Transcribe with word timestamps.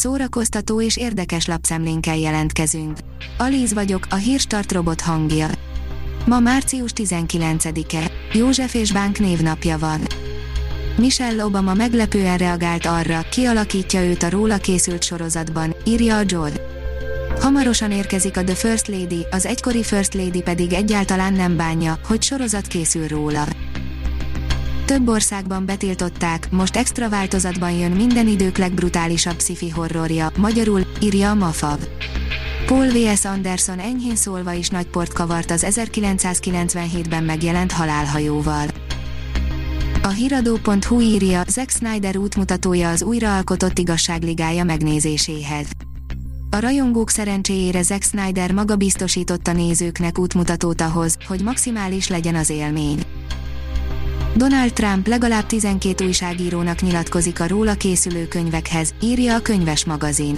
szórakoztató 0.00 0.82
és 0.82 0.96
érdekes 0.96 1.46
lapszemlénkkel 1.46 2.16
jelentkezünk. 2.16 2.98
Alíz 3.38 3.72
vagyok, 3.72 4.06
a 4.10 4.14
hírstart 4.14 4.72
robot 4.72 5.00
hangja. 5.00 5.48
Ma 6.26 6.40
március 6.40 6.90
19-e, 6.96 8.10
József 8.32 8.74
és 8.74 8.92
Bánk 8.92 9.18
névnapja 9.18 9.78
van. 9.78 10.00
Michelle 10.96 11.44
Obama 11.44 11.74
meglepően 11.74 12.36
reagált 12.36 12.86
arra, 12.86 13.20
ki 13.30 13.44
alakítja 13.44 14.04
őt 14.04 14.22
a 14.22 14.30
róla 14.30 14.56
készült 14.56 15.02
sorozatban, 15.02 15.74
írja 15.84 16.16
a 16.16 16.22
Jod. 16.26 16.60
Hamarosan 17.40 17.92
érkezik 17.92 18.36
a 18.36 18.44
The 18.44 18.54
First 18.54 18.88
Lady, 18.88 19.26
az 19.30 19.46
egykori 19.46 19.82
First 19.82 20.14
Lady 20.14 20.42
pedig 20.42 20.72
egyáltalán 20.72 21.32
nem 21.32 21.56
bánja, 21.56 21.98
hogy 22.04 22.22
sorozat 22.22 22.66
készül 22.66 23.06
róla. 23.06 23.44
Több 24.90 25.08
országban 25.08 25.66
betiltották, 25.66 26.50
most 26.50 26.76
extra 26.76 27.08
változatban 27.08 27.70
jön 27.70 27.90
minden 27.90 28.28
idők 28.28 28.58
legbrutálisabb 28.58 29.40
sci 29.40 29.68
horrorja, 29.68 30.32
magyarul, 30.36 30.80
írja 31.00 31.30
a 31.30 31.34
Mafab. 31.34 31.78
Paul 32.66 32.86
V.S. 32.86 33.24
Anderson 33.24 33.78
enyhén 33.78 34.16
szólva 34.16 34.52
is 34.52 34.68
nagy 34.68 34.86
port 34.86 35.12
kavart 35.12 35.50
az 35.50 35.66
1997-ben 35.68 37.24
megjelent 37.24 37.72
halálhajóval. 37.72 38.66
A 40.02 40.08
hiradó.hu 40.08 41.00
írja, 41.00 41.42
Zack 41.48 41.70
Snyder 41.70 42.16
útmutatója 42.16 42.90
az 42.90 43.02
újraalkotott 43.02 43.78
igazságligája 43.78 44.64
megnézéséhez. 44.64 45.66
A 46.50 46.58
rajongók 46.58 47.10
szerencséjére 47.10 47.82
Zack 47.82 48.02
Snyder 48.02 48.52
maga 48.52 48.76
biztosította 48.76 49.52
nézőknek 49.52 50.18
útmutatót 50.18 50.80
ahhoz, 50.80 51.16
hogy 51.26 51.42
maximális 51.42 52.08
legyen 52.08 52.34
az 52.34 52.50
élmény. 52.50 53.02
Donald 54.34 54.72
Trump 54.72 55.06
legalább 55.06 55.46
12 55.46 56.06
újságírónak 56.06 56.80
nyilatkozik 56.80 57.40
a 57.40 57.48
róla 57.48 57.74
készülő 57.74 58.28
könyvekhez, 58.28 58.94
írja 59.02 59.34
a 59.34 59.40
könyves 59.40 59.84
magazin. 59.84 60.36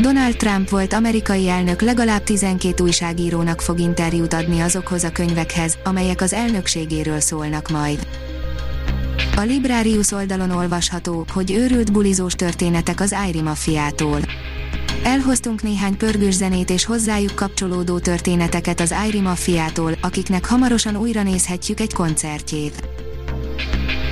Donald 0.00 0.36
Trump 0.36 0.68
volt 0.68 0.92
amerikai 0.92 1.48
elnök 1.48 1.80
legalább 1.80 2.22
12 2.22 2.82
újságírónak 2.82 3.60
fog 3.60 3.78
interjút 3.78 4.32
adni 4.32 4.60
azokhoz 4.60 5.04
a 5.04 5.12
könyvekhez, 5.12 5.78
amelyek 5.84 6.20
az 6.20 6.32
elnökségéről 6.32 7.20
szólnak 7.20 7.68
majd. 7.70 8.06
A 9.36 9.40
Librarius 9.40 10.12
oldalon 10.12 10.50
olvasható, 10.50 11.26
hogy 11.32 11.52
őrült 11.52 11.92
bulizós 11.92 12.34
történetek 12.34 13.00
az 13.00 13.12
Airi 13.12 13.42
maffiától. 13.42 14.20
Elhoztunk 15.02 15.62
néhány 15.62 15.96
pörgős 15.96 16.34
zenét 16.34 16.70
és 16.70 16.84
hozzájuk 16.84 17.34
kapcsolódó 17.34 17.98
történeteket 17.98 18.80
az 18.80 18.92
Airi 19.02 19.20
maffiától, 19.20 19.92
akiknek 20.00 20.46
hamarosan 20.46 20.96
újra 20.96 21.22
nézhetjük 21.22 21.80
egy 21.80 21.92
koncertjét. 21.92 22.88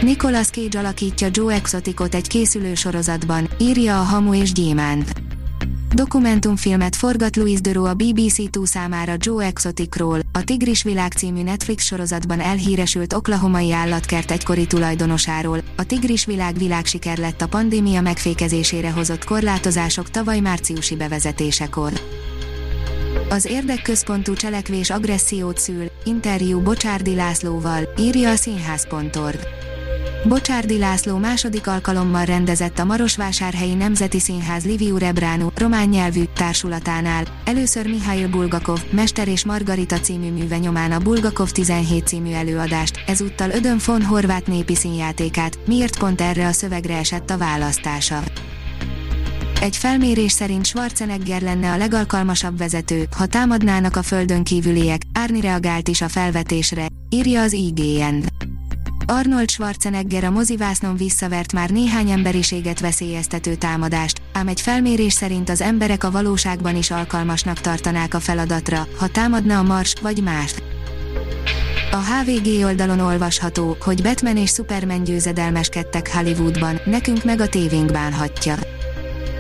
Nicolas 0.03 0.47
Cage 0.47 0.79
alakítja 0.79 1.29
Joe 1.31 1.55
Exoticot 1.55 2.15
egy 2.15 2.27
készülő 2.27 2.75
sorozatban, 2.75 3.49
írja 3.59 4.01
a 4.01 4.03
Hamu 4.03 4.35
és 4.35 4.53
Gyémánt. 4.53 5.13
Dokumentumfilmet 5.95 6.97
forgat 6.97 7.37
Louis 7.37 7.61
Dero 7.61 7.85
a 7.85 7.95
BBC2 7.95 8.65
számára 8.65 9.15
Joe 9.19 9.45
Exoticról, 9.45 10.21
a 10.33 10.45
Tigris 10.45 10.83
világ 10.83 11.13
című 11.13 11.43
Netflix 11.43 11.85
sorozatban 11.85 12.41
elhíresült 12.41 13.13
oklahomai 13.13 13.73
állatkert 13.73 14.31
egykori 14.31 14.67
tulajdonosáról. 14.67 15.59
A 15.77 15.85
Tigris 15.85 16.25
világ 16.25 16.59
világsiker 16.59 17.19
lett 17.19 17.43
a 17.43 17.47
pandémia 17.47 18.01
megfékezésére 18.01 18.91
hozott 18.91 19.25
korlátozások 19.25 20.11
tavaly 20.11 20.41
márciusi 20.41 20.97
bevezetésekor. 20.97 21.93
Az 23.29 23.45
érdekközpontú 23.45 24.35
cselekvés 24.35 24.91
agressziót 24.91 25.59
szül, 25.59 25.87
interjú 26.05 26.61
Bocsárdi 26.61 27.15
Lászlóval, 27.15 27.89
írja 27.99 28.31
a 28.31 28.37
színház.org. 28.37 29.39
Bocsárdi 30.29 30.79
László 30.79 31.17
második 31.17 31.67
alkalommal 31.67 32.25
rendezett 32.25 32.79
a 32.79 32.85
Marosvásárhelyi 32.85 33.75
Nemzeti 33.75 34.21
Színház 34.21 34.65
Liviu 34.65 34.99
Rebránu 34.99 35.49
román 35.55 35.89
nyelvű 35.89 36.23
társulatánál. 36.35 37.25
Először 37.45 37.87
Mihály 37.87 38.27
Bulgakov, 38.27 38.83
Mester 38.91 39.29
és 39.29 39.45
Margarita 39.45 40.01
című 40.01 40.31
műve 40.31 40.59
nyomán 40.59 40.93
a 40.93 40.99
Bulgakov 40.99 41.51
17 41.51 42.07
című 42.07 42.33
előadást, 42.33 43.03
ezúttal 43.07 43.51
Ödön 43.51 43.81
von 43.87 44.03
Horvát 44.03 44.47
népi 44.47 44.75
színjátékát, 44.75 45.59
miért 45.67 45.99
pont 45.99 46.21
erre 46.21 46.47
a 46.47 46.53
szövegre 46.53 46.97
esett 46.97 47.31
a 47.31 47.39
választása. 47.39 48.23
Egy 49.61 49.77
felmérés 49.77 50.33
szerint 50.33 50.67
Schwarzenegger 50.67 51.43
lenne 51.43 51.73
a 51.73 51.77
legalkalmasabb 51.77 52.59
vezető, 52.59 53.09
ha 53.17 53.27
támadnának 53.27 53.97
a 53.97 54.03
földön 54.03 54.45
kívüliek, 54.45 55.03
Árni 55.13 55.41
reagált 55.41 55.89
is 55.89 56.01
a 56.01 56.09
felvetésre, 56.09 56.87
írja 57.11 57.43
az 57.43 57.53
IGN. 57.53 58.25
Arnold 59.09 59.51
Schwarzenegger 59.51 60.25
a 60.25 60.31
mozivásznon 60.31 60.97
visszavert 60.97 61.53
már 61.53 61.71
néhány 61.71 62.11
emberiséget 62.11 62.81
veszélyeztető 62.81 63.55
támadást, 63.55 64.21
ám 64.33 64.49
egy 64.49 64.61
felmérés 64.61 65.13
szerint 65.13 65.49
az 65.49 65.61
emberek 65.61 66.05
a 66.05 66.11
valóságban 66.11 66.77
is 66.77 66.91
alkalmasnak 66.91 67.61
tartanák 67.61 68.15
a 68.15 68.21
feladatra, 68.21 68.87
ha 68.99 69.07
támadna 69.07 69.59
a 69.59 69.63
Mars 69.63 69.93
vagy 70.03 70.23
más. 70.23 70.55
A 71.91 71.97
HVG 71.97 72.65
oldalon 72.65 73.01
olvasható, 73.01 73.77
hogy 73.81 74.03
Batman 74.03 74.37
és 74.37 74.51
Superman 74.51 75.05
győzedelmeskedtek 75.05 76.13
Hollywoodban, 76.13 76.81
nekünk 76.85 77.25
meg 77.25 77.41
a 77.41 77.49
tévénk 77.49 77.93
bánhatja. 77.93 78.55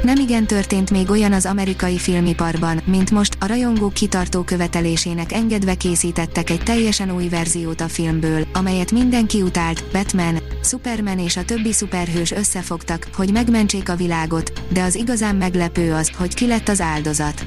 Nem 0.03 0.17
igen 0.17 0.47
történt 0.47 0.91
még 0.91 1.11
olyan 1.11 1.33
az 1.33 1.47
amerikai 1.47 1.99
filmiparban, 1.99 2.81
mint 2.85 3.11
most, 3.11 3.37
a 3.41 3.47
rajongók 3.47 3.93
kitartó 3.93 4.43
követelésének 4.43 5.33
engedve 5.33 5.75
készítettek 5.75 6.51
egy 6.51 6.63
teljesen 6.63 7.15
új 7.15 7.29
verziót 7.29 7.81
a 7.81 7.89
filmből, 7.89 8.47
amelyet 8.53 8.93
mindenki 8.93 9.43
utált, 9.43 9.85
Batman, 9.93 10.39
Superman 10.63 11.19
és 11.19 11.37
a 11.37 11.45
többi 11.45 11.73
szuperhős 11.73 12.31
összefogtak, 12.31 13.09
hogy 13.15 13.33
megmentsék 13.33 13.89
a 13.89 13.97
világot, 13.97 14.53
de 14.69 14.83
az 14.83 14.95
igazán 14.95 15.37
meglepő 15.37 15.93
az, 15.93 16.11
hogy 16.17 16.35
ki 16.35 16.47
lett 16.47 16.69
az 16.69 16.81
áldozat. 16.81 17.47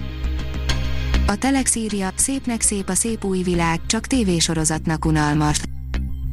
A 1.28 1.36
Telex 1.36 1.76
írja, 1.76 2.10
szépnek 2.16 2.62
szép 2.62 2.90
a 2.90 2.96
szép 2.96 3.26
új 3.26 3.42
világ, 3.42 3.80
csak 3.86 4.08
tévésorozatnak 4.08 5.06
unalmas. 5.06 5.60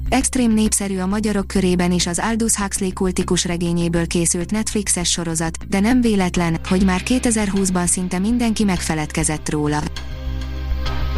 Extrém 0.09 0.53
népszerű 0.53 0.99
a 0.99 1.07
magyarok 1.07 1.47
körében 1.47 1.93
is 1.93 2.07
az 2.07 2.19
Aldous 2.19 2.57
Huxley 2.57 2.93
kultikus 2.93 3.45
regényéből 3.45 4.07
készült 4.07 4.51
Netflixes 4.51 5.11
sorozat, 5.11 5.69
de 5.69 5.81
nem 5.81 6.01
véletlen, 6.01 6.59
hogy 6.69 6.85
már 6.85 7.01
2020-ban 7.05 7.87
szinte 7.87 8.19
mindenki 8.19 8.65
megfeledkezett 8.65 9.51
róla. 9.51 9.83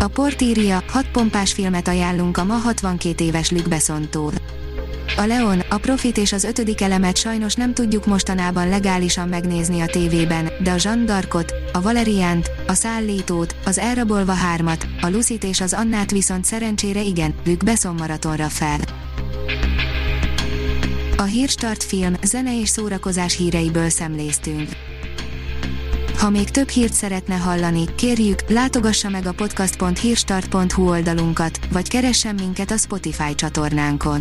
A 0.00 0.06
port 0.06 0.40
írja, 0.40 0.82
hat 0.88 1.10
pompás 1.10 1.52
filmet 1.52 1.88
ajánlunk 1.88 2.36
a 2.36 2.44
ma 2.44 2.54
62 2.54 3.24
éves 3.24 3.50
Luc 3.50 3.68
Bessontól. 3.68 4.32
A 5.18 5.26
Leon, 5.26 5.60
a 5.68 5.78
Profit 5.78 6.16
és 6.16 6.32
az 6.32 6.44
ötödik 6.44 6.80
elemet 6.80 7.16
sajnos 7.16 7.54
nem 7.54 7.74
tudjuk 7.74 8.06
mostanában 8.06 8.68
legálisan 8.68 9.28
megnézni 9.28 9.80
a 9.80 9.86
tévében, 9.86 10.50
de 10.62 10.70
a 10.70 10.76
Jean 10.78 11.04
Darkot, 11.04 11.54
a 11.72 11.80
Valeriánt, 11.80 12.50
a 12.66 12.72
Szállítót, 12.72 13.56
az 13.64 13.78
Elrabolva 13.78 14.32
hármat, 14.32 14.86
a 15.00 15.08
Lucit 15.08 15.44
és 15.44 15.60
az 15.60 15.72
Annát 15.72 16.10
viszont 16.10 16.44
szerencsére 16.44 17.02
igen, 17.02 17.34
Luc 17.44 17.64
Besson 17.64 17.94
maratonra 17.94 18.48
fel. 18.48 18.78
A 21.16 21.22
Hírstart 21.22 21.84
film, 21.84 22.14
zene 22.22 22.60
és 22.60 22.68
szórakozás 22.68 23.36
híreiből 23.36 23.88
szemléztünk. 23.88 24.68
Ha 26.18 26.30
még 26.30 26.50
több 26.50 26.68
hírt 26.68 26.92
szeretne 26.92 27.34
hallani, 27.34 27.84
kérjük, 27.94 28.38
látogassa 28.48 29.08
meg 29.08 29.26
a 29.26 29.32
podcast.hírstart.hu 29.32 30.88
oldalunkat, 30.88 31.58
vagy 31.72 31.88
keressen 31.88 32.34
minket 32.34 32.70
a 32.70 32.76
Spotify 32.76 33.34
csatornánkon 33.34 34.20